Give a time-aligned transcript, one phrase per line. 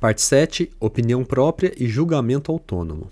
[0.00, 3.10] Parte 7 Opinião própria e julgamento autônomo.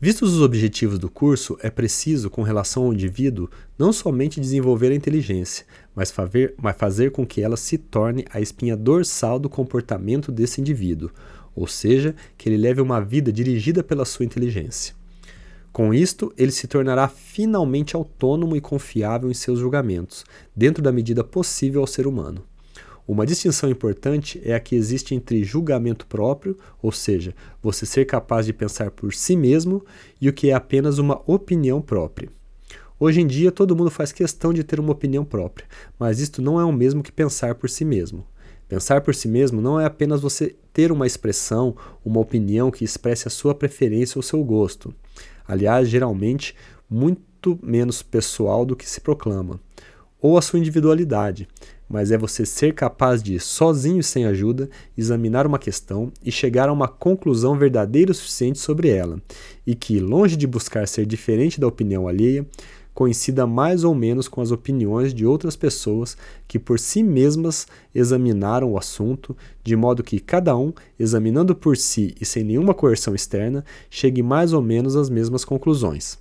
[0.00, 4.94] Vistos os objetivos do curso, é preciso, com relação ao indivíduo, não somente desenvolver a
[4.94, 5.66] inteligência,
[5.96, 10.60] mas fazer, mas fazer com que ela se torne a espinha dorsal do comportamento desse
[10.60, 11.10] indivíduo,
[11.52, 14.94] ou seja, que ele leve uma vida dirigida pela sua inteligência.
[15.72, 21.24] Com isto, ele se tornará finalmente autônomo e confiável em seus julgamentos, dentro da medida
[21.24, 22.44] possível ao ser humano.
[23.08, 28.44] Uma distinção importante é a que existe entre julgamento próprio, ou seja, você ser capaz
[28.44, 29.82] de pensar por si mesmo,
[30.20, 32.28] e o que é apenas uma opinião própria.
[33.00, 35.66] Hoje em dia, todo mundo faz questão de ter uma opinião própria,
[35.98, 38.26] mas isto não é o mesmo que pensar por si mesmo.
[38.68, 43.26] Pensar por si mesmo não é apenas você ter uma expressão, uma opinião que expresse
[43.26, 44.94] a sua preferência ou seu gosto.
[45.46, 46.54] Aliás, geralmente,
[46.90, 49.58] muito menos pessoal do que se proclama.
[50.20, 51.46] Ou a sua individualidade,
[51.88, 56.68] mas é você ser capaz de, sozinho e sem ajuda, examinar uma questão e chegar
[56.68, 59.20] a uma conclusão verdadeira o suficiente sobre ela,
[59.66, 62.46] e que, longe de buscar ser diferente da opinião alheia,
[62.98, 66.16] coincida mais ou menos com as opiniões de outras pessoas
[66.48, 72.16] que por si mesmas examinaram o assunto, de modo que cada um, examinando por si
[72.20, 76.18] e sem nenhuma coerção externa, chegue mais ou menos às mesmas conclusões.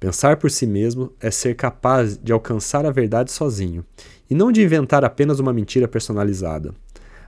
[0.00, 3.84] Pensar por si mesmo é ser capaz de alcançar a verdade sozinho,
[4.30, 6.74] e não de inventar apenas uma mentira personalizada.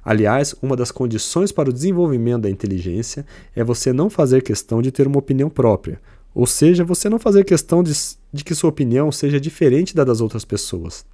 [0.03, 4.91] Aliás, uma das condições para o desenvolvimento da inteligência é você não fazer questão de
[4.91, 6.01] ter uma opinião própria,
[6.35, 7.93] ou seja, você não fazer questão de,
[8.33, 11.05] de que sua opinião seja diferente da das outras pessoas.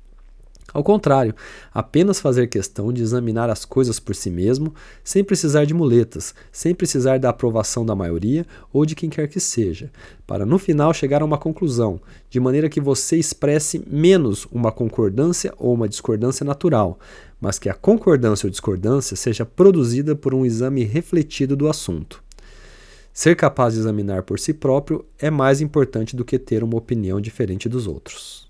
[0.72, 1.34] Ao contrário,
[1.72, 6.74] apenas fazer questão de examinar as coisas por si mesmo, sem precisar de muletas, sem
[6.74, 9.90] precisar da aprovação da maioria ou de quem quer que seja,
[10.26, 15.54] para no final chegar a uma conclusão, de maneira que você expresse menos uma concordância
[15.56, 16.98] ou uma discordância natural,
[17.40, 22.22] mas que a concordância ou discordância seja produzida por um exame refletido do assunto.
[23.10, 27.20] Ser capaz de examinar por si próprio é mais importante do que ter uma opinião
[27.20, 28.47] diferente dos outros.